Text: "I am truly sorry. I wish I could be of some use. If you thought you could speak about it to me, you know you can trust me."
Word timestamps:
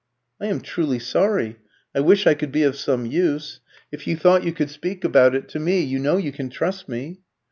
"I 0.39 0.47
am 0.47 0.61
truly 0.61 0.97
sorry. 0.97 1.57
I 1.93 1.99
wish 1.99 2.25
I 2.25 2.33
could 2.33 2.51
be 2.51 2.63
of 2.63 2.75
some 2.75 3.05
use. 3.05 3.59
If 3.91 4.07
you 4.07 4.17
thought 4.17 4.43
you 4.43 4.51
could 4.51 4.71
speak 4.71 5.03
about 5.03 5.35
it 5.35 5.47
to 5.49 5.59
me, 5.59 5.81
you 5.83 5.99
know 5.99 6.17
you 6.17 6.31
can 6.31 6.49
trust 6.49 6.89
me." 6.89 7.19